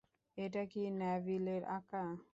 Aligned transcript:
এটা 0.37 0.63
কি 0.71 0.81
ন্যাভিলের 0.99 1.61
আঁকা? 1.77 2.03